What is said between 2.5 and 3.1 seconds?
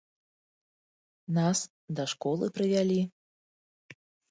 правялі.